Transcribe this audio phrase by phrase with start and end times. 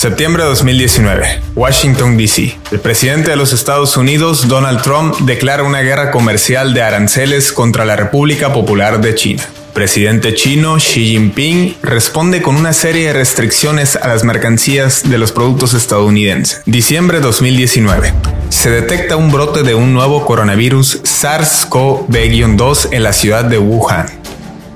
[0.00, 2.56] Septiembre de 2019, Washington, D.C.
[2.72, 7.84] El presidente de los Estados Unidos, Donald Trump, declara una guerra comercial de aranceles contra
[7.84, 9.46] la República Popular de China.
[9.74, 15.32] Presidente chino Xi Jinping responde con una serie de restricciones a las mercancías de los
[15.32, 16.62] productos estadounidenses.
[16.64, 18.14] Diciembre 2019.
[18.48, 24.06] Se detecta un brote de un nuevo coronavirus SARS-CoV-2 en la ciudad de Wuhan.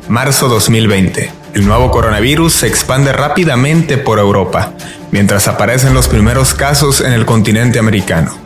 [0.07, 1.45] Marzo 2020.
[1.55, 4.75] El nuevo coronavirus se expande rápidamente por Europa,
[5.15, 8.37] mientras aparecen los primeros casos en el continente americano.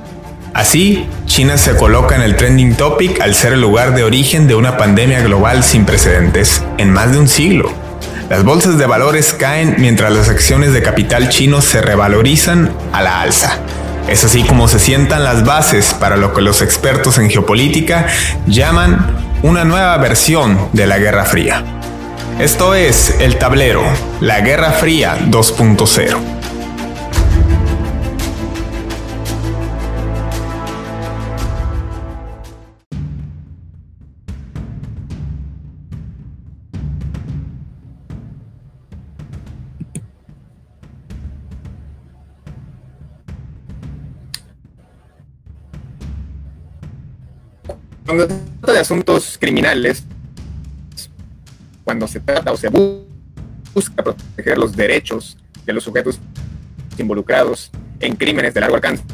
[0.53, 4.55] Así, China se coloca en el trending topic al ser el lugar de origen de
[4.55, 7.73] una pandemia global sin precedentes en más de un siglo.
[8.29, 13.23] Las bolsas de valores caen mientras las acciones de capital chino se revalorizan a la
[13.23, 13.61] alza.
[14.07, 18.09] Es así como se sientan las bases para lo que los expertos en geopolítica
[18.47, 21.65] llaman una nueva versión de la Guerra Fría.
[22.39, 23.85] Esto es El Tablero,
[24.21, 26.38] la Guerra Fría 2.0.
[48.09, 50.03] Cuando se trata de asuntos criminales,
[51.85, 56.19] cuando se trata o se busca proteger los derechos de los sujetos
[56.97, 59.05] involucrados en crímenes de largo alcance,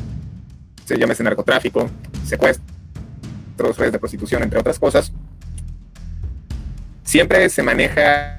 [0.84, 1.91] se llama ese narcotráfico,
[2.25, 2.69] secuestros,
[3.77, 5.11] redes de prostitución, entre otras cosas,
[7.03, 8.39] siempre se maneja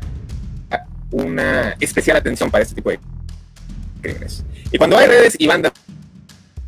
[1.12, 3.00] una especial atención para este tipo de
[4.02, 4.46] crímenes.
[4.72, 5.74] Y cuando hay redes y bandas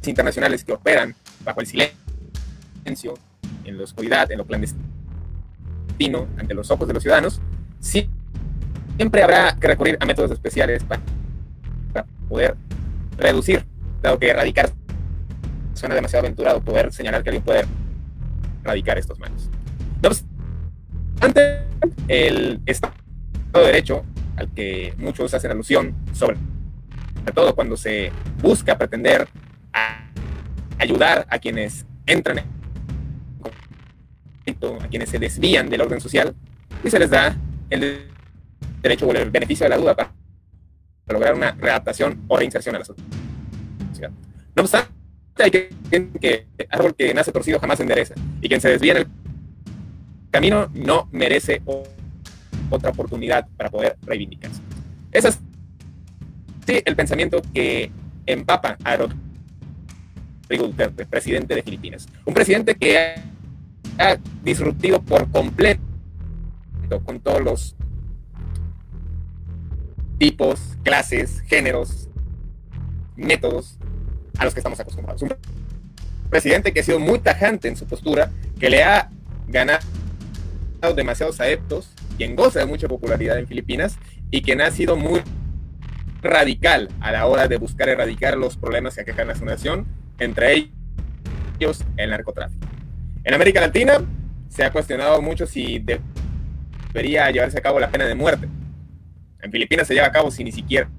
[0.05, 3.17] internacionales que operan bajo el silencio
[3.67, 7.41] en la oscuridad, en lo clandestino, ante los ojos de los ciudadanos,
[7.79, 11.01] siempre habrá que recurrir a métodos especiales para,
[12.29, 12.55] poder
[13.17, 13.65] reducir,
[14.01, 14.69] dado que erradicar
[15.73, 17.65] suena demasiado aventurado, poder señalar que alguien puede
[18.63, 19.49] erradicar estos males.
[20.01, 21.63] No obstante,
[22.07, 22.93] el Estado
[23.53, 24.03] de Derecho,
[24.35, 26.37] al que muchos hacen alusión, sobre
[27.33, 28.11] todo cuando se
[28.41, 29.27] busca pretender
[30.79, 32.39] ayudar a quienes entran
[34.49, 36.33] a quienes se desvían del orden social
[36.83, 37.35] y se les da
[37.69, 38.07] el
[38.81, 40.13] derecho o el beneficio de la duda para
[41.09, 44.11] lograr una readaptación o reinserción a la sociedad.
[44.55, 44.89] No obstante,
[45.39, 45.69] hay que
[46.19, 49.07] que árbol que nace torcido jamás endereza y quien se desvía en el
[50.31, 51.61] camino no merece
[52.69, 54.61] otra oportunidad para poder reivindicarse.
[55.11, 55.39] Ese es
[56.65, 57.91] sí, el pensamiento que
[58.25, 62.07] empapa a Rodrigo Duterte, presidente de Filipinas.
[62.25, 63.15] Un presidente que
[63.97, 65.81] ha disruptivo por completo
[67.05, 67.75] con todos los
[70.17, 72.09] tipos, clases, géneros,
[73.15, 73.77] métodos
[74.37, 75.21] a los que estamos acostumbrados.
[75.21, 75.33] Un
[76.29, 79.09] presidente que ha sido muy tajante en su postura, que le ha
[79.47, 79.81] ganado
[80.95, 83.97] demasiados adeptos, quien goza de mucha popularidad en Filipinas
[84.31, 85.21] y quien ha sido muy
[86.21, 89.85] radical a la hora de buscar erradicar los problemas que aquejan a su nación,
[90.19, 90.71] entre
[91.59, 92.66] ellos el narcotráfico.
[93.27, 93.97] En América Latina
[94.47, 95.83] se ha cuestionado mucho si
[96.93, 98.47] debería llevarse a cabo la pena de muerte.
[99.41, 100.89] En Filipinas se lleva a cabo sin ni siquiera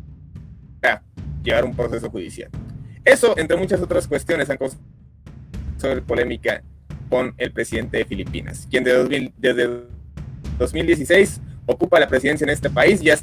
[1.42, 2.50] llevar un proceso judicial.
[3.02, 4.78] Eso, entre muchas otras cuestiones, han causado
[6.06, 6.62] polémica
[7.08, 9.84] con el presidente de Filipinas, quien desde
[10.58, 13.16] 2016 ocupa la presidencia en este país y ha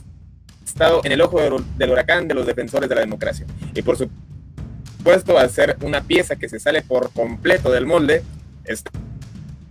[0.66, 1.40] estado en el ojo
[1.78, 3.46] del huracán de los defensores de la democracia.
[3.76, 8.24] Y por supuesto, al ser una pieza que se sale por completo del molde,
[8.68, 8.90] este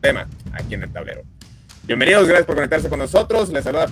[0.01, 1.23] tema aquí en el tablero.
[1.85, 3.51] Bienvenidos, gracias por conectarse con nosotros.
[3.51, 3.87] Les saluda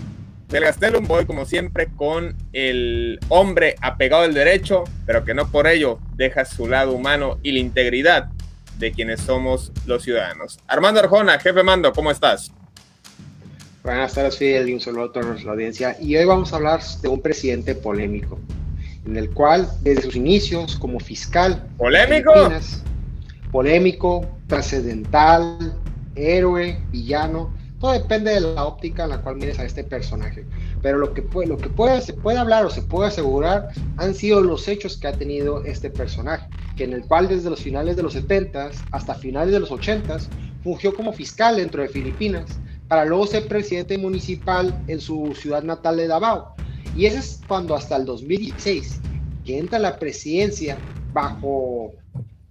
[0.48, 1.06] Miguel Gastelum.
[1.06, 6.44] Voy, como siempre, con el hombre apegado al derecho, pero que no por ello deja
[6.44, 8.30] su lado humano y la integridad
[8.78, 10.58] de quienes somos los ciudadanos.
[10.66, 12.52] Armando Arjona, jefe mando, ¿cómo estás?
[13.82, 15.96] Buenas tardes, Fidel, y un saludo a toda la audiencia.
[16.00, 18.38] Y hoy vamos a hablar de un presidente polémico,
[19.06, 22.32] en el cual, desde sus inicios como fiscal, ¿polémico?
[23.50, 25.80] polémico, trascendental,
[26.14, 30.44] héroe, villano, todo depende de la óptica en la cual mires a este personaje.
[30.82, 34.14] Pero lo que, puede, lo que puede, se puede hablar o se puede asegurar han
[34.14, 36.46] sido los hechos que ha tenido este personaje,
[36.76, 40.18] que en el cual desde los finales de los 70 hasta finales de los 80
[40.62, 42.44] fungió como fiscal dentro de Filipinas,
[42.88, 46.54] para luego ser presidente municipal en su ciudad natal de Davao.
[46.94, 49.00] Y ese es cuando hasta el 2016,
[49.46, 50.76] que entra la presidencia
[51.14, 51.94] bajo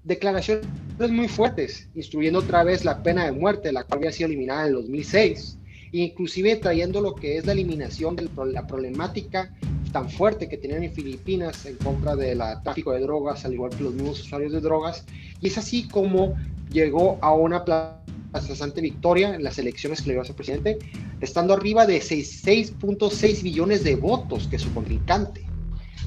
[0.03, 0.65] declaraciones
[1.09, 4.67] muy fuertes, instruyendo otra vez la pena de muerte, la cual había sido eliminada en
[4.67, 5.57] el 2006,
[5.91, 9.53] inclusive trayendo lo que es la eliminación de la problemática
[9.91, 13.83] tan fuerte que tenían en Filipinas en contra del tráfico de drogas, al igual que
[13.83, 15.05] los mismos usuarios de drogas.
[15.41, 16.35] Y es así como
[16.71, 20.79] llegó a una aplastante victoria en las elecciones que le dio a ser presidente,
[21.19, 25.45] estando arriba de 6.6 millones de votos que su contrincante.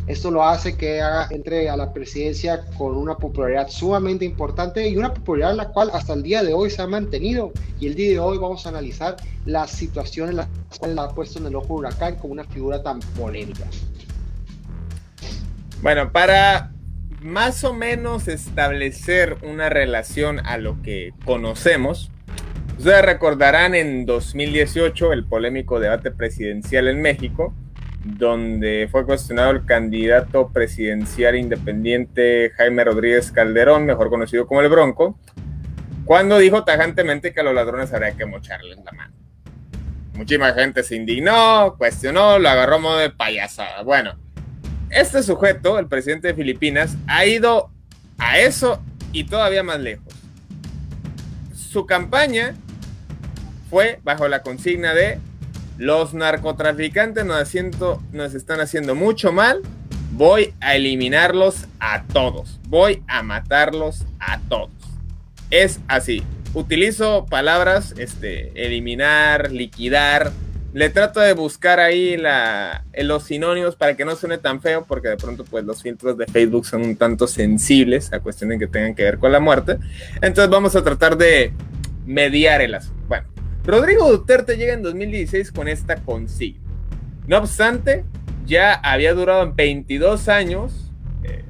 [0.07, 1.01] Esto lo hace que
[1.31, 6.13] entre a la presidencia con una popularidad sumamente importante y una popularidad la cual hasta
[6.13, 7.53] el día de hoy se ha mantenido.
[7.81, 9.17] Y el día de hoy vamos a analizar
[9.47, 10.49] las situaciones en las
[10.79, 13.65] cuales la ha puesto en el ojo huracán como una figura tan polémica.
[15.81, 16.71] Bueno, para
[17.23, 22.11] más o menos establecer una relación a lo que conocemos,
[22.79, 27.55] ustedes recordarán en 2018 el polémico debate presidencial en México,
[28.05, 35.19] donde fue cuestionado el candidato presidencial independiente Jaime Rodríguez Calderón, mejor conocido como el Bronco,
[36.05, 39.15] cuando dijo tajantemente que a los ladrones habría que mocharles la mano.
[40.13, 43.83] Muchísima gente se indignó, cuestionó, lo agarró modo de payasada.
[43.83, 44.15] Bueno,
[44.91, 47.71] este sujeto, el presidente de Filipinas, ha ido
[48.19, 50.15] a eso y todavía más lejos.
[51.55, 52.55] Su campaña
[53.71, 55.19] fue bajo la consigna de
[55.79, 59.61] los narcotraficantes nos, están haciendo mucho mal.
[60.13, 62.61] Voy a eliminarlos a todos.
[62.69, 64.71] Voy a matarlos a todos.
[65.51, 66.23] Es así.
[66.55, 70.31] Utilizo palabras, este, eliminar, liquidar.
[70.73, 72.17] Le trato de buscar ahí
[72.97, 76.27] los sinónimos para que no suene tan feo, porque de pronto pues los filtros de
[76.27, 79.79] Facebook son un tanto sensibles a cuestiones que tengan que ver con la muerte.
[80.17, 81.53] Entonces vamos a tratar de
[82.07, 83.03] mediar el asunto.
[83.09, 83.27] Bueno,
[83.67, 86.61] Rodrigo Duterte llega en 2016 con esta consigna.
[87.27, 88.05] No obstante,
[88.45, 90.93] ya había durado 22 años.
[91.23, 91.45] Eh,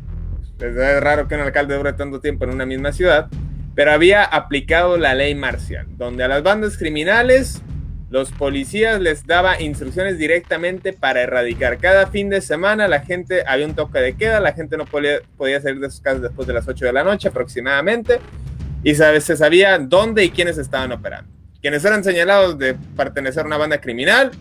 [0.61, 3.28] es raro que un alcalde dure tanto tiempo en una misma ciudad,
[3.75, 7.62] pero había aplicado la ley marcial, donde a las bandas criminales
[8.11, 11.78] los policías les daba instrucciones directamente para erradicar.
[11.78, 15.19] Cada fin de semana la gente había un toque de queda, la gente no podía,
[15.37, 18.20] podía salir de sus casas después de las 8 de la noche aproximadamente,
[18.84, 21.33] y se sabía dónde y quiénes estaban operando.
[21.64, 24.32] Quienes eran señalados de pertenecer a una banda criminal,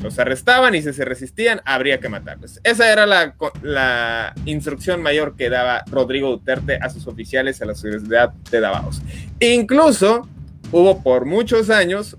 [0.00, 2.58] los arrestaban y si se resistían, habría que matarlos.
[2.64, 8.32] Esa era la, instrucción mayor que daba Rodrigo Duterte a sus oficiales a la Universidad
[8.50, 9.00] de Davos.
[9.38, 10.28] Incluso
[10.72, 12.18] hubo por muchos años,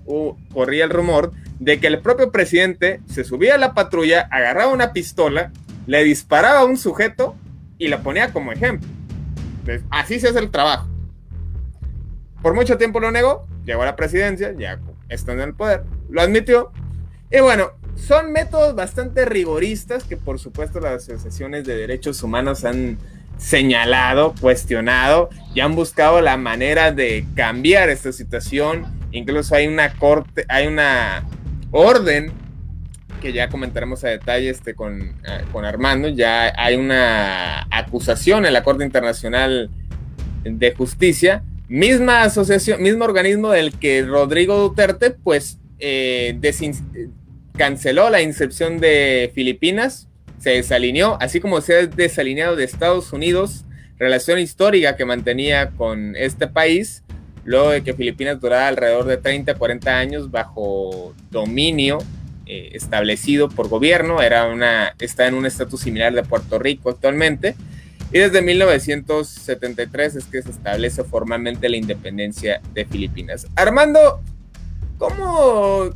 [0.54, 4.94] corría el rumor de que el propio presidente se subía a la patrulla, agarraba una
[4.94, 5.52] pistola,
[5.86, 7.36] le disparaba a un sujeto
[7.76, 8.88] y la ponía como ejemplo.
[9.90, 10.88] así se hace el trabajo.
[12.40, 16.20] Por mucho tiempo lo negó, llegó a la presidencia, ya está en el poder, lo
[16.20, 16.72] admitió.
[17.30, 22.98] Y bueno, son métodos bastante rigoristas que por supuesto las asociaciones de derechos humanos han
[23.38, 28.86] señalado, cuestionado y han buscado la manera de cambiar esta situación.
[29.10, 31.24] Incluso hay una corte, hay una
[31.70, 32.32] orden
[33.20, 38.52] que ya comentaremos a detalle este con, eh, con Armando, ya hay una acusación en
[38.52, 39.70] la Corte Internacional
[40.44, 46.38] de Justicia Misma asociación, mismo organismo del que Rodrigo Duterte, pues, eh,
[47.56, 53.64] canceló la inscripción de Filipinas, se desalineó, así como se ha desalineado de Estados Unidos,
[53.98, 57.04] relación histórica que mantenía con este país,
[57.42, 62.00] luego de que Filipinas durara alrededor de 30, 40 años bajo dominio
[62.44, 67.54] eh, establecido por gobierno, era una, está en un estatus similar de Puerto Rico actualmente.
[68.12, 73.46] Y desde 1973 es que se establece formalmente la independencia de Filipinas.
[73.56, 74.20] Armando,
[74.98, 75.90] ¿cómo,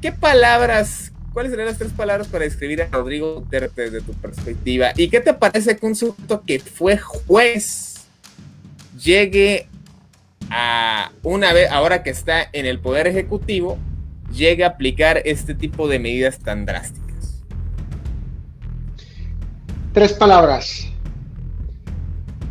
[0.00, 4.92] qué, palabras, cuáles serían las tres palabras para describir a Rodrigo Duterte desde tu perspectiva?
[4.96, 8.06] ¿Y qué te parece que un sujeto que fue juez
[8.98, 9.68] llegue
[10.48, 13.76] a una vez, ahora que está en el poder ejecutivo,
[14.32, 17.44] llegue a aplicar este tipo de medidas tan drásticas?
[19.92, 20.93] Tres palabras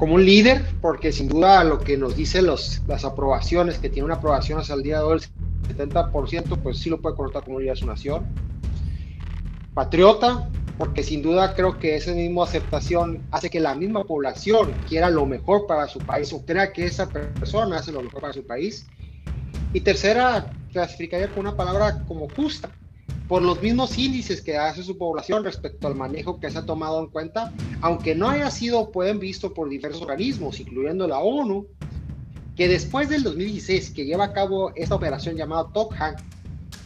[0.03, 4.03] como un líder, porque sin duda lo que nos dicen los, las aprobaciones, que tiene
[4.03, 5.21] una aprobación hasta el día de hoy,
[5.69, 8.25] el 70%, pues sí lo puede contar como líder de su nación.
[9.73, 15.09] Patriota, porque sin duda creo que esa misma aceptación hace que la misma población quiera
[15.09, 18.45] lo mejor para su país o crea que esa persona hace lo mejor para su
[18.45, 18.85] país.
[19.71, 22.69] Y tercera, clasificaría con una palabra como justa,
[23.27, 26.99] por los mismos índices que hace su población respecto al manejo que se ha tomado
[26.99, 31.67] en cuenta, aunque no haya sido pueden visto por diversos organismos, incluyendo la ONU,
[32.55, 36.15] que después del 2016 que lleva a cabo esta operación llamada Tokhan,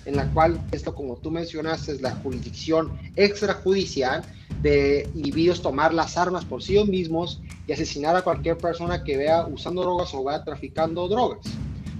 [0.06, 4.24] en la cual esto como tú mencionaste es la jurisdicción extrajudicial
[4.62, 9.46] de individuos tomar las armas por sí mismos y asesinar a cualquier persona que vea
[9.46, 11.46] usando drogas o vea traficando drogas.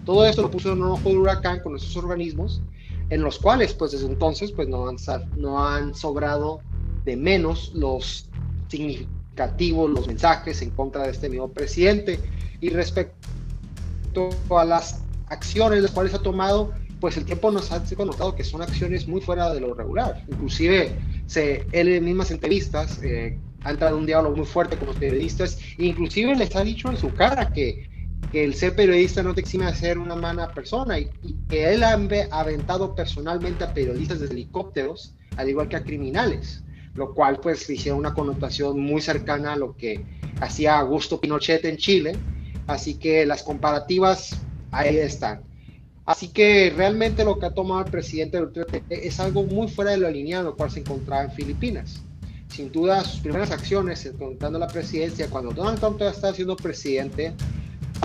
[0.06, 2.62] Todo esto lo puso en un ojo de huracán con esos organismos
[3.09, 4.97] en los cuales pues desde entonces pues no han,
[5.37, 6.61] no sobrado
[7.05, 8.29] de menos los
[8.67, 12.19] significativos, los mensajes en contra de este nuevo presidente.
[12.59, 18.35] Y respecto a las acciones las cuales ha tomado, pues el tiempo nos ha notado
[18.35, 20.25] que son acciones muy fuera de lo regular.
[20.29, 20.95] Inclusive
[21.27, 24.97] se, él en mismas entrevistas eh, ha entrado en un diálogo muy fuerte con los
[24.97, 27.89] periodistas, e inclusive les ha dicho en su cara que,
[28.31, 31.09] que el ser periodista no te exime de ser una mala persona y,
[31.50, 31.93] que él ha
[32.31, 38.00] aventado personalmente a periodistas de helicópteros, al igual que a criminales, lo cual pues hicieron
[38.00, 40.03] una connotación muy cercana a lo que
[40.41, 42.17] hacía Augusto Pinochet en Chile,
[42.67, 44.39] así que las comparativas
[44.71, 45.43] ahí están.
[46.05, 49.97] Así que realmente lo que ha tomado el presidente Duterte es algo muy fuera de
[49.97, 52.01] lo alineado, lo cual se encontraba en Filipinas.
[52.47, 57.33] Sin duda, sus primeras acciones, encontrando la presidencia, cuando Donald Trump todavía estaba siendo presidente,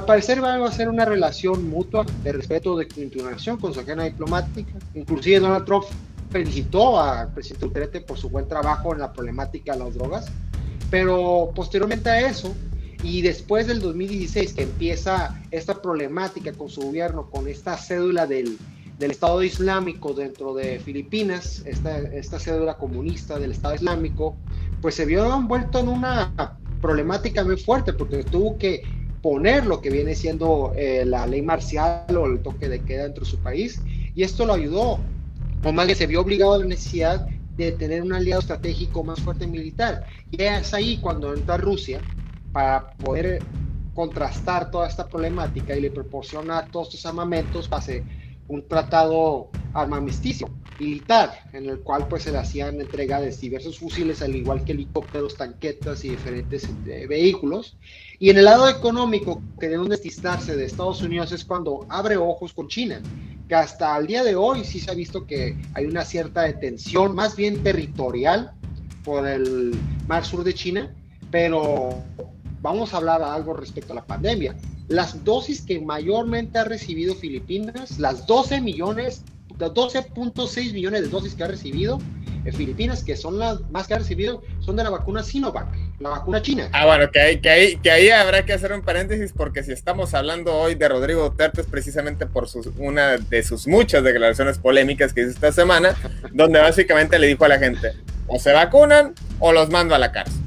[0.06, 4.72] parecer va a ser una relación mutua de respeto de continuación con su agenda diplomática.
[4.94, 5.84] Inclusive Donald Trump
[6.30, 10.26] felicitó al presidente Duterte por su buen trabajo en la problemática de las drogas,
[10.90, 12.54] pero posteriormente a eso,
[13.02, 18.56] y después del 2016, que empieza esta problemática con su gobierno, con esta cédula del,
[18.98, 24.36] del Estado Islámico dentro de Filipinas, esta, esta cédula comunista del Estado Islámico,
[24.80, 26.32] pues se vio envuelto en una
[26.80, 28.82] problemática muy fuerte, porque tuvo que
[29.22, 33.24] poner lo que viene siendo eh, la ley marcial o el toque de queda dentro
[33.24, 33.80] de su país,
[34.14, 34.98] y esto lo ayudó,
[35.64, 37.26] o más que se vio obligado a la necesidad
[37.56, 40.04] de tener un aliado estratégico más fuerte militar.
[40.30, 42.00] Y es ahí cuando entra Rusia,
[42.52, 43.42] para poder
[43.94, 48.02] contrastar toda esta problemática y le proporciona todos estos armamentos, hace
[48.48, 50.48] un tratado armamisticio
[50.78, 54.72] militar en el cual pues se le hacían entrega de diversos fusiles al igual que
[54.72, 57.76] helicópteros, tanquetas y diferentes eh, vehículos
[58.18, 62.52] y en el lado económico que deben destistarse de Estados Unidos es cuando abre ojos
[62.52, 63.00] con China
[63.48, 67.14] que hasta el día de hoy sí se ha visto que hay una cierta detención
[67.14, 68.52] más bien territorial
[69.04, 69.74] por el
[70.06, 70.94] mar sur de China
[71.30, 72.02] pero
[72.62, 74.56] vamos a hablar algo respecto a la pandemia.
[74.88, 79.24] Las dosis que mayormente ha recibido Filipinas, las 12 millones,
[79.70, 81.98] 12.6 millones de dosis que ha recibido
[82.44, 85.68] en Filipinas, que son las más que ha recibido, son de la vacuna Sinovac,
[86.00, 86.68] la vacuna china.
[86.72, 89.72] Ah, bueno, que ahí, que, ahí, que ahí habrá que hacer un paréntesis, porque si
[89.72, 94.58] estamos hablando hoy de Rodrigo Duterte es precisamente por sus, una de sus muchas declaraciones
[94.58, 95.94] polémicas que hizo esta semana,
[96.32, 97.92] donde básicamente le dijo a la gente,
[98.26, 100.40] o se vacunan o los mando a la cárcel.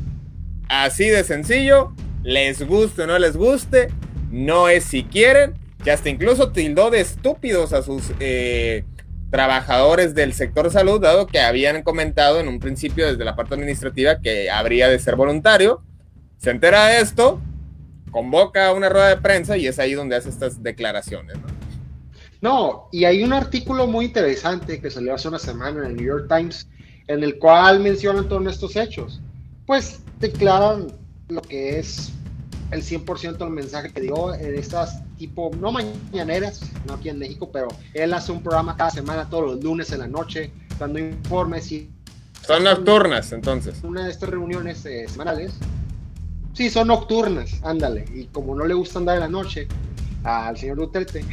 [0.67, 1.93] Así de sencillo,
[2.23, 3.89] les guste o no les guste,
[4.31, 5.53] no es si quieren,
[5.83, 8.83] que hasta incluso tildó de estúpidos a sus eh,
[9.29, 14.19] trabajadores del sector salud, dado que habían comentado en un principio desde la parte administrativa
[14.21, 15.81] que habría de ser voluntario.
[16.37, 17.41] Se entera de esto,
[18.11, 21.37] convoca una rueda de prensa y es ahí donde hace estas declaraciones.
[22.41, 26.05] No, y hay un artículo muy interesante que salió hace una semana en el New
[26.05, 26.67] York Times
[27.07, 29.21] en el cual mencionan todos estos hechos.
[29.65, 30.87] Pues declaran
[31.27, 32.11] lo que es
[32.71, 37.49] el 100% del mensaje que dio en estas tipo, no mañaneras, no aquí en México,
[37.51, 41.71] pero él hace un programa cada semana, todos los lunes en la noche, dando informes
[41.71, 41.89] y...
[42.45, 43.79] Son nocturnas, entonces.
[43.83, 45.53] Una de estas reuniones eh, semanales.
[46.53, 48.05] Sí, son nocturnas, ándale.
[48.13, 49.67] Y como no le gusta andar en la noche
[50.23, 51.25] al señor Duterte.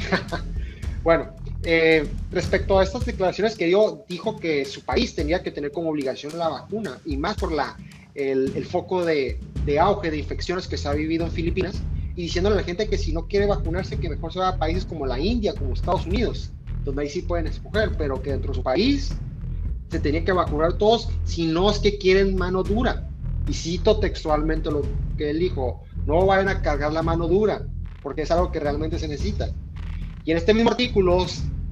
[1.05, 1.35] bueno,
[1.65, 5.91] eh, respecto a estas declaraciones que dio, dijo que su país tenía que tener como
[5.91, 7.77] obligación la vacuna, y más por la
[8.15, 9.39] el, foco de,
[9.81, 11.83] auge de infecciones que se ha vivido en Filipinas
[12.15, 14.59] y diciéndole a la gente que si no quiere vacunarse, que mejor se vaya a
[14.59, 16.53] países como la India, como Estados Unidos,
[16.85, 19.17] donde ahí sí pueden escoger, pero que dentro de su país
[19.91, 23.09] se tenía que vacunar todos si no es que quieren mano dura.
[23.49, 24.83] Y cito textualmente lo
[25.17, 27.67] que él dijo, no vayan a cargar la mano dura,
[28.03, 29.49] porque es algo que realmente se necesita.
[30.25, 31.27] Y en este mismo artículo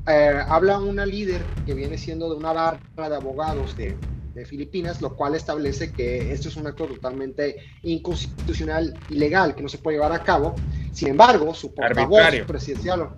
[0.07, 3.97] eh, habla una líder que viene siendo de una barra de abogados de,
[4.41, 9.69] de Filipinas, lo cual establece que esto es un acto totalmente inconstitucional, ilegal, que no
[9.69, 10.55] se puede llevar a cabo.
[10.93, 13.11] Sin embargo, su portavoz presidencial,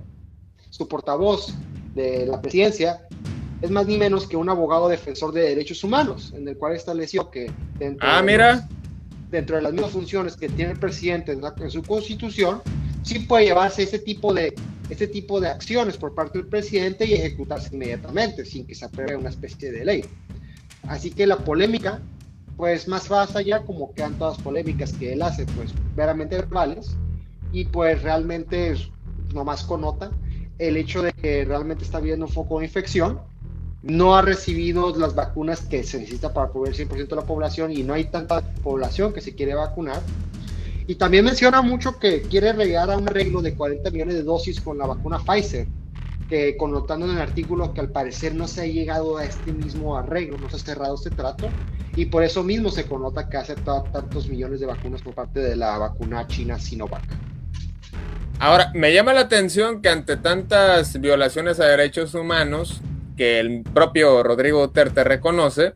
[0.71, 1.55] su portavoz
[1.95, 3.07] de la presidencia,
[3.63, 7.31] es más ni menos que un abogado defensor de derechos humanos, en el cual estableció
[7.31, 8.69] que dentro, ah, de, mira.
[9.31, 12.61] dentro de las mismas funciones que tiene el presidente en, su constitución,
[13.05, 14.55] sí puede llevarse ese tipo de
[14.91, 19.17] este tipo de acciones por parte del presidente y ejecutarse inmediatamente sin que se apruebe
[19.17, 20.05] una especie de ley.
[20.89, 22.01] Así que la polémica,
[22.57, 26.97] pues más vas allá, como quedan todas las polémicas que él hace, pues veramente verbales,
[27.53, 28.75] y pues realmente
[29.35, 30.11] nomás connota
[30.59, 33.21] el hecho de que realmente está viendo un foco de infección,
[33.83, 37.73] no ha recibido las vacunas que se necesita para cubrir el 100% de la población
[37.73, 40.01] y no hay tanta población que se quiere vacunar.
[40.87, 44.61] Y también menciona mucho que quiere llegar a un arreglo de 40 millones de dosis
[44.61, 45.67] con la vacuna Pfizer
[46.59, 50.39] connotando en el artículo que al parecer no se ha llegado a este mismo arreglo,
[50.39, 51.49] no se ha cerrado este trato
[51.95, 55.41] y por eso mismo se connota que ha aceptado tantos millones de vacunas por parte
[55.41, 57.05] de la vacuna china Sinovac.
[58.39, 62.81] Ahora, me llama la atención que ante tantas violaciones a derechos humanos
[63.17, 65.75] que el propio Rodrigo Duterte reconoce,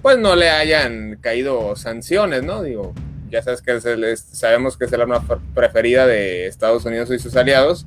[0.00, 2.62] pues no le hayan caído sanciones, ¿no?
[2.62, 2.94] Digo,
[3.30, 3.78] ya sabes que
[4.16, 7.84] sabemos que es la arma preferida de Estados Unidos y sus aliados.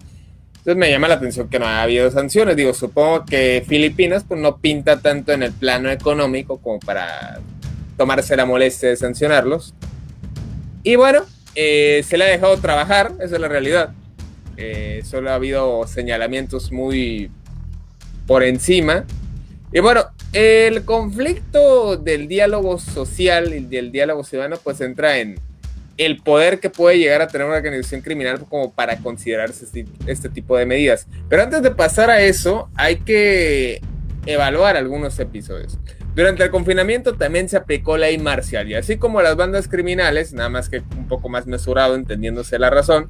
[0.63, 2.55] Entonces me llama la atención que no haya habido sanciones.
[2.55, 7.41] Digo, supongo que Filipinas pues no pinta tanto en el plano económico como para
[7.97, 9.73] tomarse la molestia de sancionarlos.
[10.81, 11.23] Y bueno,
[11.55, 13.91] eh, se le ha dejado trabajar, esa es la realidad.
[14.55, 17.29] Eh, solo ha habido señalamientos muy
[18.25, 19.03] por encima.
[19.73, 25.35] Y bueno, el conflicto del diálogo social y del diálogo ciudadano pues entra en
[25.97, 30.29] el poder que puede llegar a tener una organización criminal como para considerarse este, este
[30.29, 31.07] tipo de medidas.
[31.29, 33.81] Pero antes de pasar a eso, hay que
[34.25, 35.77] evaluar algunos episodios.
[36.15, 40.49] Durante el confinamiento también se aplicó ley marcial y así como las bandas criminales, nada
[40.49, 43.07] más que un poco más mesurado entendiéndose la razón,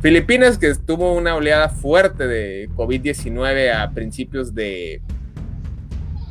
[0.00, 5.02] Filipinas que tuvo una oleada fuerte de COVID-19 a principios de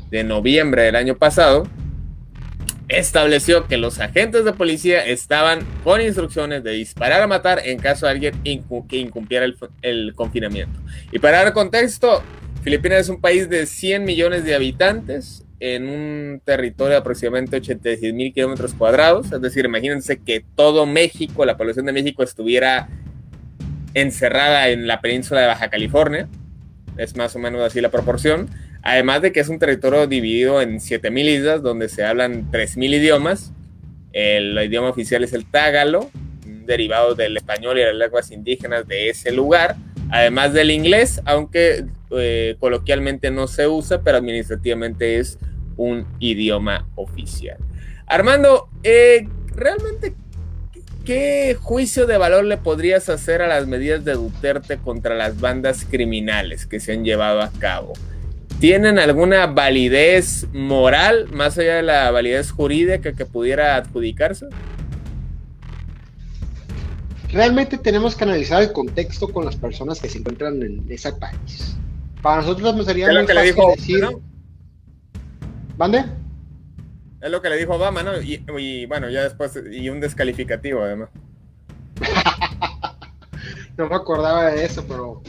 [0.09, 1.67] de noviembre del año pasado,
[2.89, 8.07] estableció que los agentes de policía estaban con instrucciones de disparar a matar en caso
[8.07, 8.41] de alguien
[8.87, 9.45] que incumpliera
[9.81, 10.79] el, confinamiento.
[11.11, 12.23] Y para dar contexto,
[12.63, 18.13] Filipinas es un país de 100 millones de habitantes en un territorio de aproximadamente 86
[18.13, 19.31] mil kilómetros cuadrados.
[19.31, 22.89] Es decir, imagínense que todo México, la población de México estuviera
[23.93, 26.27] encerrada en la península de Baja California.
[26.97, 28.49] Es más o menos así la proporción.
[28.81, 33.51] Además de que es un territorio dividido en 7.000 islas donde se hablan 3.000 idiomas.
[34.13, 36.09] El idioma oficial es el tágalo,
[36.65, 39.75] derivado del español y las lenguas indígenas de ese lugar.
[40.11, 45.37] Además del inglés, aunque eh, coloquialmente no se usa, pero administrativamente es
[45.77, 47.57] un idioma oficial.
[48.07, 50.15] Armando, eh, ¿realmente
[51.05, 55.85] qué juicio de valor le podrías hacer a las medidas de Duterte contra las bandas
[55.85, 57.93] criminales que se han llevado a cabo?
[58.59, 64.47] ¿Tienen alguna validez moral más allá de la validez jurídica que pudiera adjudicarse?
[67.31, 71.77] Realmente tenemos que analizar el contexto con las personas que se encuentran en ese país.
[72.21, 74.07] Para nosotros nos sería muy fácil decir...
[75.77, 76.03] ¿Mande?
[77.21, 78.11] Es lo que le dijo Obama, ¿no?
[78.21, 81.09] Y, bueno, ya después, y un descalificativo además.
[83.77, 85.21] no me acordaba de eso, pero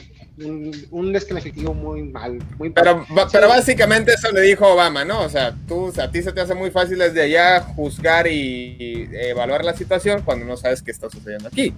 [0.45, 2.39] un, un descalificativo muy mal.
[2.59, 5.23] Muy pero, pero básicamente eso le dijo Obama, ¿no?
[5.23, 9.65] O sea, tú, a ti se te hace muy fácil desde allá juzgar y, evaluar
[9.65, 11.75] la situación cuando no sabes qué está sucediendo aquí.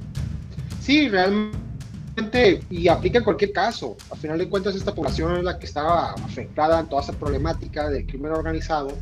[0.81, 3.97] Sí, realmente, y aplica en cualquier caso.
[4.11, 7.89] Al final de cuentas, esta población es la que estaba afectada en toda esa problemática
[7.89, 8.97] del crimen organizado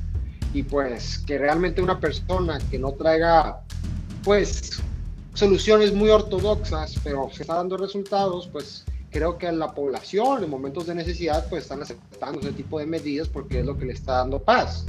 [0.52, 3.60] y pues que realmente una persona que no traiga,
[4.24, 4.82] pues,
[5.34, 10.86] soluciones muy ortodoxas, pero se está dando resultados, pues creo que la población en momentos
[10.86, 14.18] de necesidad pues están aceptando ese tipo de medidas porque es lo que le está
[14.18, 14.86] dando paz.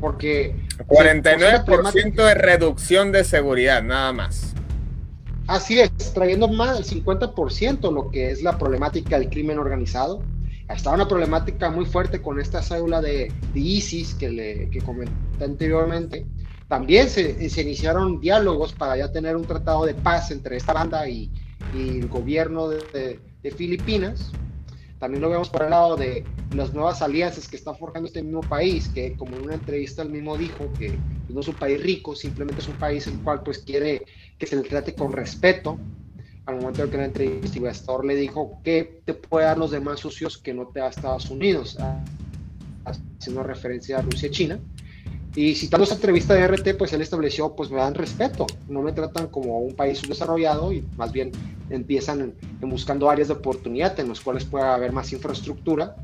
[0.00, 0.54] Porque
[0.86, 4.54] 49% de reducción de seguridad, nada más.
[5.46, 10.22] Así es, trayendo más del 50% lo que es la problemática del crimen organizado.
[10.68, 16.26] Está una problemática muy fuerte con esta cédula de, ISIS que, le, que comenté anteriormente.
[16.68, 21.06] También se, se, iniciaron diálogos para ya tener un tratado de paz entre esta banda
[21.06, 21.30] y,
[21.74, 24.32] y el gobierno de, de Filipinas.
[24.98, 28.40] También lo vemos por el lado de las nuevas alianzas que está forjando este mismo
[28.40, 30.96] país, que como en una entrevista él mismo dijo que
[31.28, 34.04] no es un país rico, simplemente es un país el cual pues quiere
[34.38, 35.78] que se le trate con respeto.
[36.46, 37.58] Al momento de que la entrevista
[38.02, 41.78] le dijo que te puede dar los demás socios que no te da Estados Unidos,
[42.84, 44.60] haciendo referencia a Rusia y China.
[45.36, 48.92] Y citando esa entrevista de RT, pues él estableció, pues me dan respeto, no me
[48.92, 51.32] tratan como un país subdesarrollado y más bien
[51.70, 55.96] empiezan en, buscando áreas de oportunidad en las cuales pueda haber más infraestructura,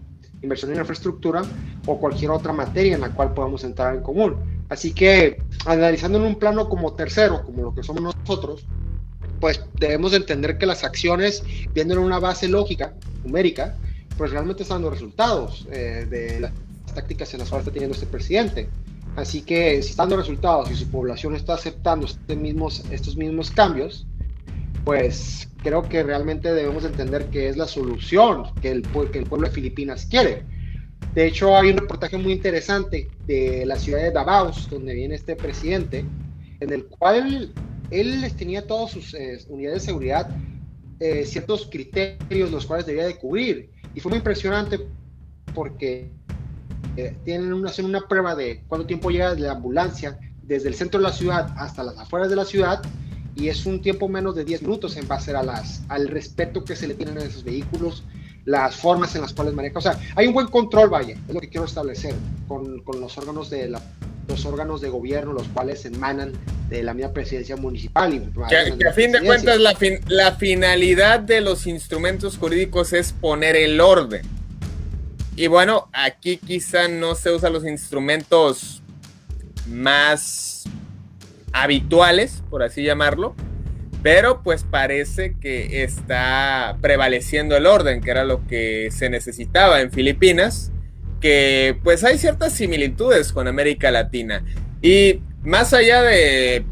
[0.42, 1.42] inversión en infraestructura
[1.86, 4.36] o cualquier otra materia en la cual podamos entrar en común.
[4.68, 8.66] Así que analizando en un plano como tercero, como lo que somos nosotros,
[9.38, 13.76] pues debemos entender que las acciones, viendo en una base lógica, numérica,
[14.18, 16.52] pues realmente están dando resultados eh, de las
[16.94, 18.68] tácticas en las cuales está teniendo este presidente.
[19.16, 23.50] Así que si están dando resultados y su población está aceptando este mismos, estos mismos
[23.50, 24.06] cambios,
[24.84, 29.48] pues creo que realmente debemos entender que es la solución que el, que el pueblo
[29.48, 30.44] de Filipinas quiere.
[31.14, 35.34] De hecho, hay un reportaje muy interesante de la ciudad de Davao, donde viene este
[35.34, 36.04] presidente,
[36.60, 37.52] en el cual
[37.90, 40.30] él les tenía todas sus eh, unidades de seguridad
[41.00, 43.70] eh, ciertos criterios los cuales debía de cubrir.
[43.94, 44.78] Y fue muy impresionante
[45.54, 46.10] porque
[47.24, 51.00] tienen una, hacen una prueba de cuánto tiempo llega de la ambulancia desde el centro
[51.00, 52.82] de la ciudad hasta las afueras de la ciudad
[53.36, 56.76] y es un tiempo menos de 10 minutos en base a las, al respeto que
[56.76, 58.04] se le tienen a esos vehículos,
[58.44, 59.78] las formas en las cuales maneja.
[59.78, 62.14] O sea, hay un buen control, vaya, es lo que quiero establecer
[62.48, 63.80] con, con los órganos de la,
[64.28, 66.32] los órganos de gobierno, los cuales emanan
[66.68, 68.12] de la misma presidencia municipal.
[68.14, 69.74] Y, que, a fin de cuentas la,
[70.08, 74.39] la finalidad de los instrumentos jurídicos es poner el orden.
[75.40, 78.82] Y bueno, aquí quizá no se usan los instrumentos
[79.66, 80.64] más
[81.50, 83.34] habituales, por así llamarlo,
[84.02, 89.90] pero pues parece que está prevaleciendo el orden, que era lo que se necesitaba en
[89.90, 90.72] Filipinas,
[91.22, 94.44] que pues hay ciertas similitudes con América Latina.
[94.82, 96.66] Y más allá de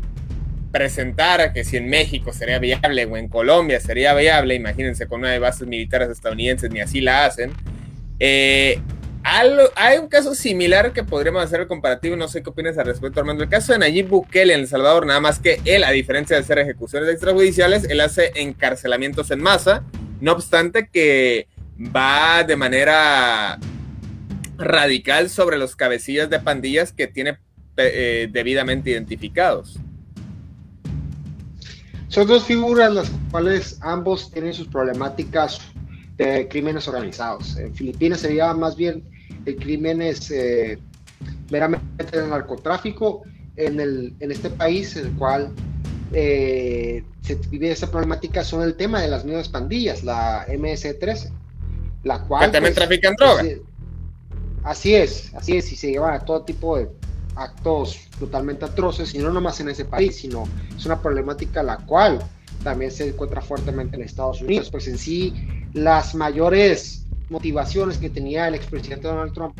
[0.73, 5.31] presentar que si en México sería viable o en Colombia sería viable, imagínense con una
[5.31, 7.53] de bases militares estadounidenses, ni así la hacen.
[8.21, 8.81] Eh,
[9.23, 13.21] hay un caso similar que podríamos hacer el comparativo, no sé qué opinas al respecto,
[13.21, 13.43] Armando.
[13.43, 16.43] El caso de Nayib Bukele en El Salvador, nada más que él, a diferencia de
[16.43, 19.85] hacer ejecuciones extrajudiciales, él hace encarcelamientos en masa,
[20.21, 21.47] no obstante que
[21.79, 23.59] va de manera
[24.57, 27.39] radical sobre los cabecillas de pandillas que tiene
[27.77, 29.79] eh, debidamente identificados.
[32.09, 35.61] Son dos figuras las cuales ambos tienen sus problemáticas
[36.19, 37.57] de crímenes organizados.
[37.57, 39.05] En Filipinas sería más bien
[39.47, 40.79] el crimen es eh,
[41.51, 43.23] meramente el narcotráfico.
[43.57, 45.53] En, el, en este país, en el cual
[46.13, 51.33] eh, se vive esa problemática, son el tema de las mismas pandillas, la MS-13,
[52.05, 52.53] la cual...
[52.53, 53.45] también pues, trafican drogas.
[53.45, 53.61] Pues,
[54.63, 56.89] así es, así es, y se llevan a todo tipo de
[57.35, 60.45] actos totalmente atroces, y no nomás en ese país, sino
[60.77, 62.21] es una problemática la cual
[62.63, 65.35] también se encuentra fuertemente en Estados Unidos, pues en sí
[65.73, 69.59] las mayores motivaciones que tenía el expresidente Donald Trump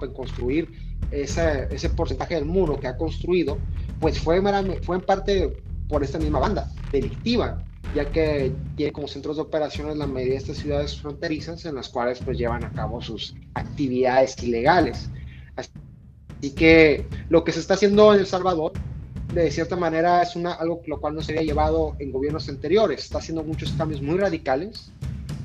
[0.00, 0.68] en construir
[1.10, 3.58] ese, ese porcentaje del muro que ha construido,
[4.00, 4.42] pues fue,
[4.82, 5.52] fue en parte
[5.88, 7.62] por esta misma banda delictiva,
[7.94, 11.88] ya que tiene como centros de operaciones la mayoría de estas ciudades fronterizas en las
[11.88, 15.10] cuales pues llevan a cabo sus actividades ilegales.
[15.56, 18.72] Así que lo que se está haciendo en El Salvador,
[19.34, 23.04] de cierta manera, es una, algo lo cual no se había llevado en gobiernos anteriores.
[23.04, 24.92] Está haciendo muchos cambios muy radicales,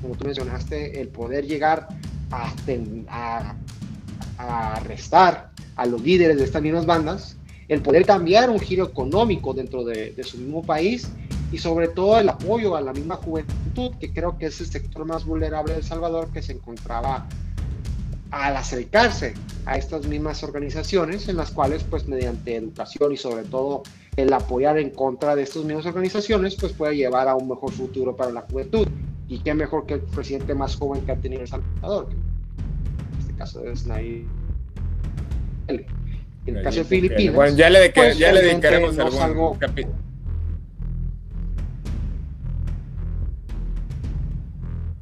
[0.00, 1.88] como tú mencionaste, el poder llegar
[2.30, 2.52] a,
[4.38, 7.36] a, arrestar a los líderes de estas mismas bandas,
[7.68, 11.08] el poder cambiar un giro económico dentro de, de, su mismo país
[11.52, 15.04] y sobre todo el apoyo a la misma juventud, que creo que es el sector
[15.04, 17.26] más vulnerable de El Salvador, que se encontraba
[18.30, 19.34] al acercarse
[19.66, 23.82] a estas mismas organizaciones en las cuales pues mediante educación y sobre todo
[24.16, 28.16] el apoyar en contra de estas mismas organizaciones pues puede llevar a un mejor futuro
[28.16, 28.86] para la juventud
[29.28, 33.34] y qué mejor que el presidente más joven que ha tenido El Salvador en este
[33.34, 34.26] caso es Nayib
[35.68, 40.08] en el caso de Filipinas bueno ya le, pues, ya le dedicaremos algún capítulo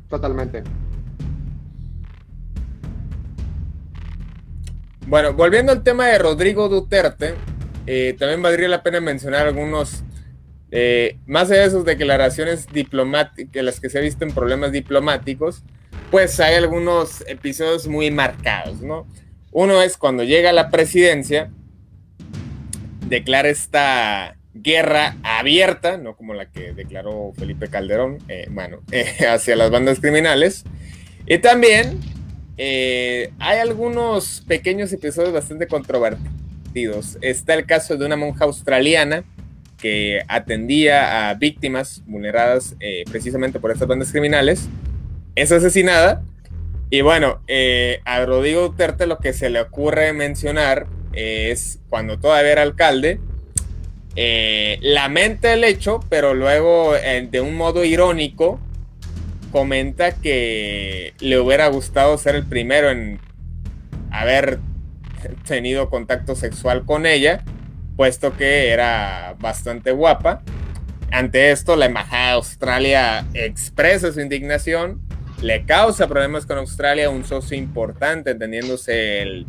[0.09, 0.63] totalmente.
[5.07, 7.35] Bueno, volviendo al tema de Rodrigo Duterte,
[7.87, 10.03] eh, también valdría la pena mencionar algunos,
[10.71, 15.63] eh, más allá de sus declaraciones diplomáticas, las que se ha visto en problemas diplomáticos,
[16.11, 19.07] pues hay algunos episodios muy marcados, ¿no?
[19.53, 21.51] Uno es cuando llega a la presidencia,
[23.09, 28.81] declara esta guerra abierta, no como la que declaró Felipe Calderón, eh, bueno,
[29.31, 30.65] hacia las bandas criminales.
[31.27, 32.01] Y también
[32.57, 37.19] eh, hay algunos pequeños episodios bastante controvertidos.
[37.21, 39.25] Está el caso de una monja australiana
[39.79, 44.69] que atendía a víctimas vulneradas eh, precisamente por estas bandas criminales.
[45.35, 46.23] Es asesinada.
[46.91, 52.53] Y bueno, eh, a Rodrigo Duterte lo que se le ocurre mencionar es cuando todavía
[52.53, 53.21] era alcalde,
[54.81, 58.61] lamenta el hecho, pero luego de un modo irónico
[59.51, 63.19] comenta que le hubiera gustado ser el primero en
[64.11, 64.59] haber
[65.47, 67.45] tenido contacto sexual con ella,
[67.97, 70.43] puesto que era bastante guapa.
[71.11, 75.01] Ante esto, la Embajada de Australia expresa su indignación,
[75.41, 79.47] le causa problemas con Australia, un socio importante, entendiéndose el,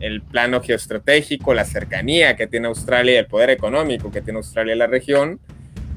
[0.00, 4.78] el plano geoestratégico, la cercanía que tiene Australia, el poder económico que tiene Australia en
[4.78, 5.40] la región.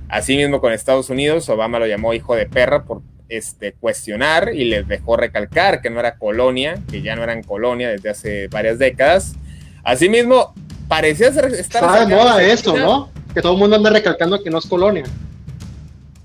[0.10, 4.88] Asimismo con Estados Unidos, Obama lo llamó hijo de perra por este, cuestionar y les
[4.88, 9.36] dejó recalcar que no era colonia, que ya no eran colonia desde hace varias décadas.
[9.84, 10.54] Asimismo,
[10.92, 11.46] parecía estar...
[11.54, 13.10] Está de moda eso, ¿no?
[13.34, 15.06] Que todo el mundo anda recalcando que no es colonia.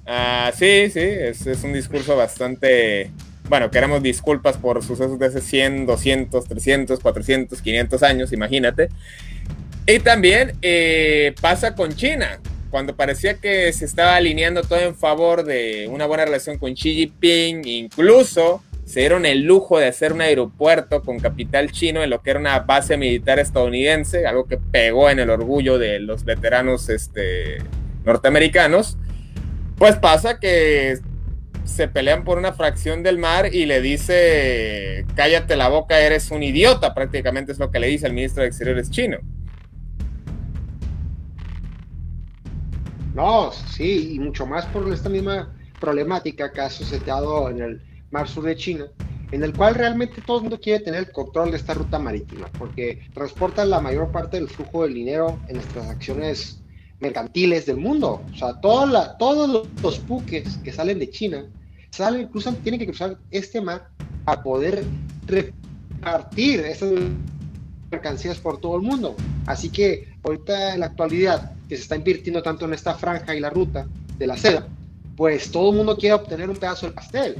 [0.04, 3.12] Ah, sí, sí, es, un discurso bastante
[3.48, 8.88] bueno, queremos disculpas por sucesos de hace 100, 200, 300, 400, 500 años, imagínate.
[9.86, 15.44] Y también eh, pasa con China, cuando parecía que se estaba alineando todo en favor
[15.44, 20.20] de una buena relación con Xi Jinping, incluso se dieron el lujo de hacer un
[20.20, 25.10] aeropuerto con capital chino en lo que era una base militar estadounidense, algo que pegó
[25.10, 27.58] en el orgullo de los veteranos este,
[28.04, 28.96] norteamericanos.
[29.76, 31.00] Pues pasa que
[31.64, 36.44] se pelean por una fracción del mar y le dice, cállate la boca, eres un
[36.44, 39.18] idiota, prácticamente es lo que le dice el ministro de Exteriores chino.
[43.16, 48.28] No, sí, y mucho más por esta misma problemática que ha suscitado en el mar
[48.28, 48.86] sur de China,
[49.32, 52.48] en el cual realmente todo el mundo quiere tener el control de esta ruta marítima,
[52.58, 56.62] porque transporta la mayor parte del flujo del dinero en las transacciones
[57.00, 58.22] mercantiles del mundo.
[58.32, 61.44] O sea, todos los buques que salen de China,
[61.90, 63.88] salen, cruzan, tienen que cruzar este mar
[64.24, 64.84] a poder
[65.26, 66.92] repartir esas
[67.90, 69.16] mercancías por todo el mundo.
[69.46, 73.40] Así que ahorita en la actualidad, que se está invirtiendo tanto en esta franja y
[73.40, 73.86] la ruta
[74.18, 74.66] de la seda,
[75.16, 77.36] pues todo el mundo quiere obtener un pedazo del pastel.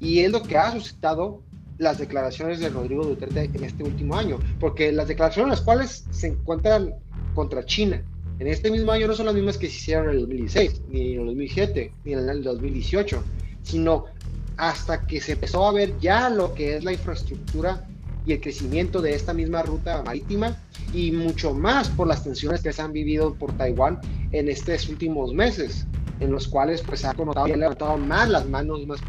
[0.00, 1.42] Y es lo que ha suscitado
[1.78, 6.28] las declaraciones de Rodrigo Duterte en este último año, porque las declaraciones las cuales se
[6.28, 6.94] encuentran
[7.34, 8.02] contra China
[8.38, 11.14] en este mismo año no son las mismas que se hicieron en el 2016, ni
[11.14, 13.22] en el 2007, ni en el 2018,
[13.62, 14.04] sino
[14.56, 17.84] hasta que se empezó a ver ya lo que es la infraestructura
[18.26, 20.56] y el crecimiento de esta misma ruta marítima
[20.92, 25.34] y mucho más por las tensiones que se han vivido por Taiwán en estos últimos
[25.34, 25.86] meses,
[26.20, 29.00] en los cuales pues ha conotado y ha levantado más las manos más,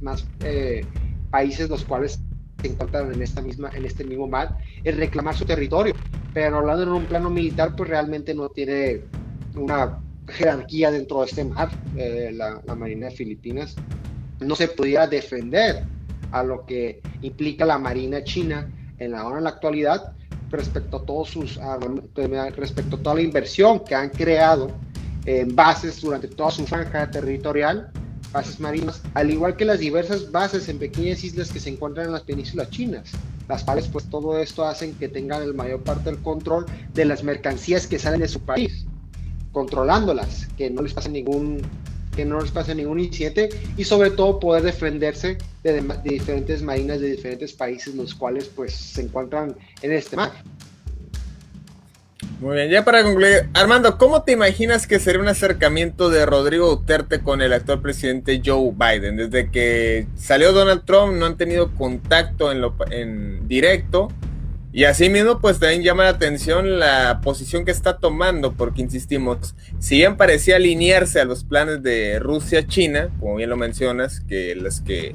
[0.00, 0.84] más eh,
[1.30, 2.20] países los cuales
[2.60, 5.94] se encuentran en esta misma en este mismo mar en reclamar su territorio.
[6.32, 9.00] Pero hablando en un plano militar, pues realmente no tiene
[9.54, 13.76] una jerarquía dentro de este mar, eh, la, Marina de Filipinas,
[14.40, 15.84] no se pudiera defender
[16.32, 20.12] a lo que implica la Marina China en la hora en la actualidad
[20.50, 21.58] respecto a todos sus
[22.56, 24.70] respecto a toda la inversión que han creado
[25.24, 27.90] en bases durante toda su franja territorial
[28.36, 32.12] bases marinas, al igual que las diversas bases en pequeñas islas que se encuentran en
[32.12, 33.10] las penínsulas chinas,
[33.48, 37.24] las cuales pues todo esto hacen que tengan el mayor parte del control de las
[37.24, 38.84] mercancías que salen de su país,
[39.52, 41.62] controlándolas, que no les pase ningún
[42.14, 46.98] que no les pase ningún incidente y sobre todo poder defenderse de, de diferentes marinas
[46.98, 50.32] de diferentes países los cuales pues se encuentran en este mar.
[52.38, 56.68] Muy bien, ya para concluir, Armando, ¿cómo te imaginas que sería un acercamiento de Rodrigo
[56.68, 59.16] Duterte con el actual presidente Joe Biden?
[59.16, 64.08] Desde que salió Donald Trump no han tenido contacto en, lo, en directo
[64.70, 69.96] y asimismo pues también llama la atención la posición que está tomando porque insistimos, si
[69.96, 75.14] bien parecía alinearse a los planes de Rusia-China, como bien lo mencionas, que las que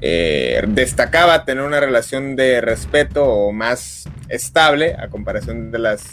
[0.00, 6.04] eh, destacaba tener una relación de respeto o más estable a comparación de las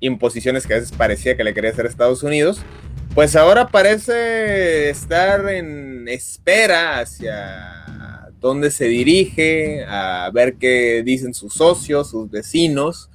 [0.00, 2.62] imposiciones que a veces parecía que le quería hacer Estados Unidos,
[3.14, 11.54] pues ahora parece estar en espera hacia dónde se dirige, a ver qué dicen sus
[11.54, 13.08] socios, sus vecinos.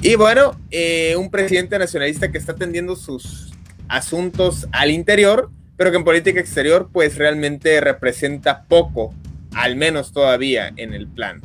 [0.00, 3.52] Y bueno, eh, un presidente nacionalista que está atendiendo sus
[3.88, 9.14] asuntos al interior, pero que en política exterior pues realmente representa poco,
[9.54, 11.40] al menos todavía en el plan.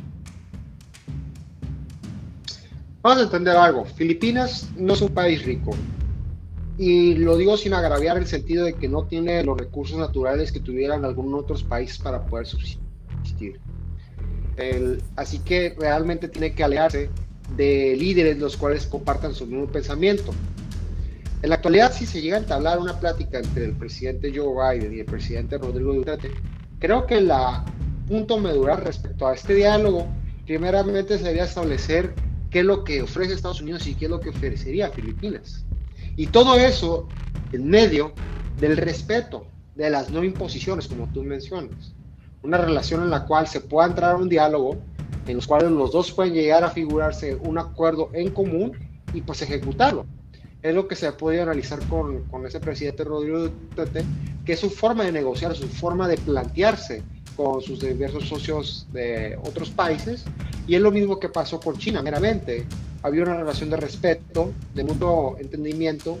[3.00, 5.70] Vamos a entender algo, Filipinas no es un país rico
[6.76, 10.58] y lo digo sin agraviar el sentido de que no tiene los recursos naturales que
[10.58, 13.60] tuvieran algunos otros países para poder subsistir.
[15.16, 17.10] así que realmente tiene que alejarse
[17.56, 20.32] de líderes los cuales compartan su mismo pensamiento.
[21.44, 24.94] En la actualidad, si se llega a entablar una plática entre el presidente Joe Biden
[24.94, 26.30] y el presidente Rodrigo Duterte,
[26.78, 27.30] creo que el
[28.08, 30.06] punto medular respecto a este diálogo,
[30.46, 32.14] primeramente sería establecer
[32.48, 35.66] qué es lo que ofrece Estados Unidos y qué es lo que ofrecería Filipinas.
[36.16, 37.08] Y todo eso
[37.52, 38.14] en medio
[38.58, 41.92] del respeto de las no imposiciones, como tú mencionas.
[42.42, 44.78] Una relación en la cual se pueda entrar a un diálogo,
[45.26, 48.72] en los cuales los dos pueden llegar a figurarse un acuerdo en común
[49.12, 50.06] y pues ejecutarlo
[50.64, 54.02] es lo que se ha podido analizar con, con ese presidente Rodrigo Duterte,
[54.46, 57.02] que es su forma de negociar, su forma de plantearse
[57.36, 60.24] con sus diversos socios de otros países,
[60.66, 62.64] y es lo mismo que pasó con China, meramente.
[63.02, 66.16] Había una relación de respeto, de mutuo entendimiento,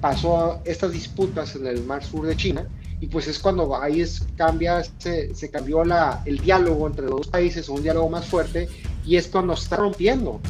[0.00, 2.66] pasó estas disputas en el mar sur de China,
[3.02, 7.18] y pues es cuando ahí es, cambia, se, se cambió la, el diálogo entre los
[7.18, 8.66] dos países, un diálogo más fuerte,
[9.04, 10.40] y es cuando está rompiendo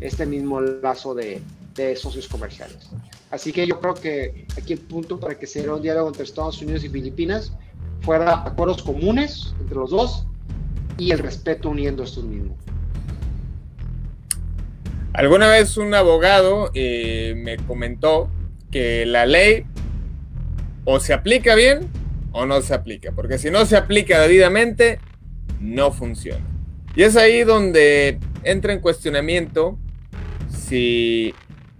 [0.00, 1.42] este mismo lazo de,
[1.78, 2.90] de socios comerciales.
[3.30, 6.60] Así que yo creo que aquí el punto para que se un diálogo entre Estados
[6.60, 7.52] Unidos y Filipinas
[8.00, 10.26] fuera acuerdos comunes entre los dos
[10.98, 12.56] y el respeto uniendo estos mismos.
[15.12, 18.30] Alguna vez un abogado eh, me comentó
[18.70, 19.64] que la ley
[20.84, 21.88] o se aplica bien
[22.32, 25.00] o no se aplica, porque si no se aplica debidamente,
[25.60, 26.44] no funciona.
[26.94, 29.78] Y es ahí donde entra en cuestionamiento
[30.48, 31.34] si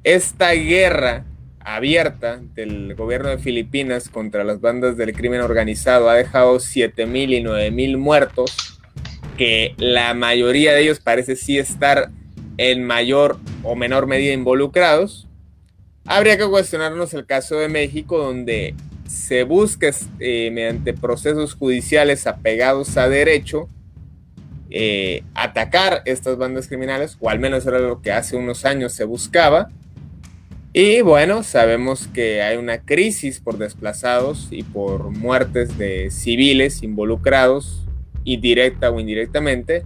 [0.05, 1.25] esta guerra
[1.61, 7.43] abierta del gobierno de Filipinas contra las bandas del crimen organizado ha dejado 7.000 y
[7.43, 8.81] 9.000 muertos,
[9.37, 12.11] que la mayoría de ellos parece sí estar
[12.57, 15.29] en mayor o menor medida involucrados.
[16.07, 18.75] Habría que cuestionarnos el caso de México, donde
[19.07, 23.69] se busca eh, mediante procesos judiciales apegados a derecho
[24.71, 29.05] eh, atacar estas bandas criminales, o al menos era lo que hace unos años se
[29.05, 29.71] buscaba.
[30.73, 37.85] Y bueno, sabemos que hay una crisis por desplazados y por muertes de civiles involucrados,
[38.25, 39.85] y directa o indirectamente,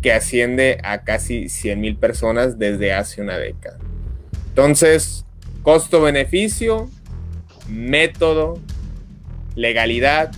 [0.00, 3.78] que asciende a casi 100.000 personas desde hace una década.
[4.48, 5.26] Entonces,
[5.62, 6.88] costo-beneficio,
[7.68, 8.58] método,
[9.54, 10.32] legalidad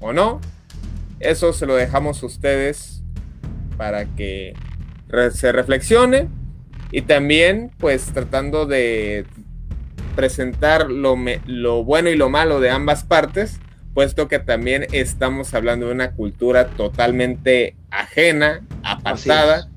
[0.00, 0.40] o no,
[1.20, 3.02] eso se lo dejamos a ustedes
[3.76, 4.54] para que
[5.32, 6.28] se reflexione
[6.90, 9.24] y también pues tratando de
[10.14, 13.60] presentar lo, lo, bueno y lo malo de ambas partes,
[13.94, 19.68] puesto que también estamos hablando de una cultura totalmente ajena, apartada,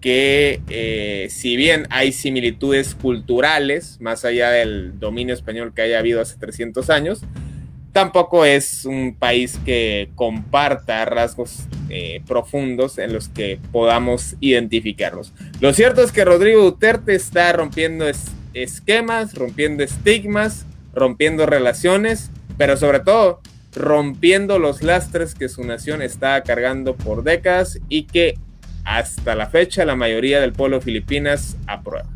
[0.00, 6.20] que eh, si bien hay similitudes culturales, más allá del dominio español que haya habido
[6.20, 7.22] hace 300 años,
[7.94, 15.32] tampoco es un país que comparta rasgos eh, profundos en los que podamos identificarlos.
[15.60, 18.04] Lo cierto es que Rodrigo Duterte está rompiendo
[18.52, 23.40] esquemas, rompiendo estigmas, rompiendo relaciones, pero sobre todo
[23.72, 28.34] rompiendo los lastres que su nación está cargando por décadas y que
[28.84, 32.13] hasta la fecha la mayoría del pueblo Filipinas aprueba.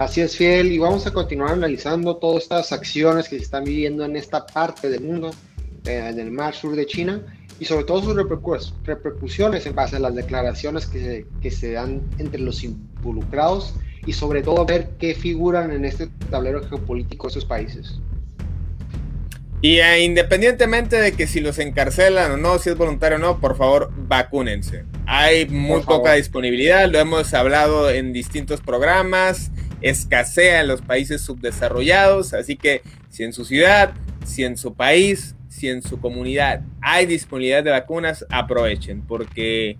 [0.00, 4.02] Así es, fiel, y vamos a continuar analizando todas estas acciones que se están viviendo
[4.02, 5.30] en esta parte del mundo,
[5.84, 7.20] eh, en el mar sur de China,
[7.58, 12.40] y sobre todo sus repercusiones en base a las declaraciones que, que se dan entre
[12.40, 13.74] los involucrados
[14.06, 18.00] y sobre todo ver qué figuran en este tablero geopolítico de esos países.
[19.60, 23.38] Y eh, independientemente de que si los encarcelan o no, si es voluntario o no,
[23.38, 24.86] por favor, vacúnense.
[25.04, 32.34] Hay muy poca disponibilidad, lo hemos hablado en distintos programas escasea en los países subdesarrollados,
[32.34, 33.92] así que si en su ciudad,
[34.24, 39.76] si en su país, si en su comunidad hay disponibilidad de vacunas, aprovechen, porque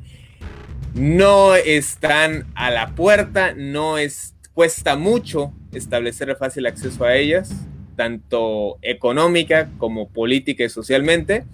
[0.94, 7.52] no están a la puerta, no es, cuesta mucho establecer fácil acceso a ellas,
[7.96, 11.44] tanto económica como política y socialmente.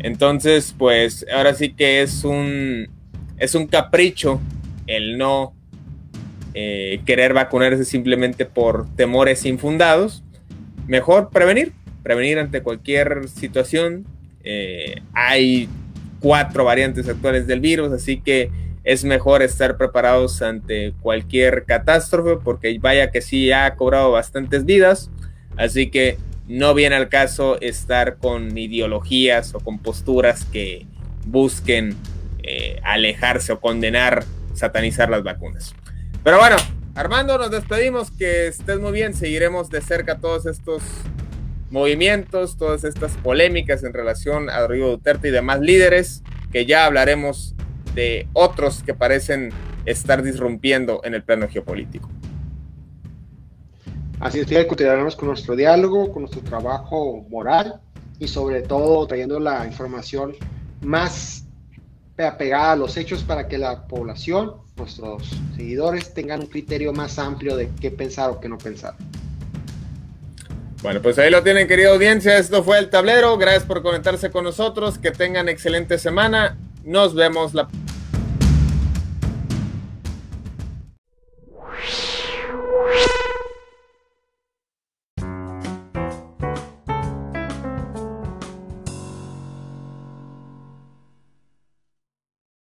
[0.00, 2.88] Entonces, pues ahora sí que es un,
[3.38, 4.40] es un capricho
[4.86, 5.54] el no
[6.54, 10.22] eh, querer vacunarse simplemente por temores infundados.
[10.86, 14.06] Mejor prevenir, prevenir ante cualquier situación.
[14.42, 15.68] Eh, hay
[16.20, 18.50] cuatro variantes actuales del virus, así que
[18.84, 25.10] es mejor estar preparados ante cualquier catástrofe, porque vaya que sí ha cobrado bastantes vidas,
[25.56, 26.16] así que
[26.48, 30.86] no viene al caso estar con ideologías o con posturas que
[31.26, 31.94] busquen
[32.42, 35.74] eh, alejarse o condenar, satanizar las vacunas.
[36.22, 36.56] Pero bueno,
[36.94, 38.10] Armando, nos despedimos.
[38.10, 39.14] Que estés muy bien.
[39.14, 40.82] Seguiremos de cerca todos estos
[41.70, 47.54] movimientos, todas estas polémicas en relación a Rodrigo Duterte y demás líderes, que ya hablaremos
[47.94, 49.50] de otros que parecen
[49.86, 52.10] estar disrumpiendo en el plano geopolítico.
[54.18, 57.80] Así es, que continuaremos con nuestro diálogo, con nuestro trabajo moral
[58.18, 60.34] y sobre todo trayendo la información
[60.82, 61.46] más
[62.18, 67.56] apegada a los hechos para que la población nuestros seguidores tengan un criterio más amplio
[67.56, 68.94] de qué pensar o qué no pensar.
[70.82, 72.38] Bueno, pues ahí lo tienen, querida audiencia.
[72.38, 73.36] Esto fue el tablero.
[73.36, 74.98] Gracias por conectarse con nosotros.
[74.98, 76.56] Que tengan excelente semana.
[76.84, 77.68] Nos vemos la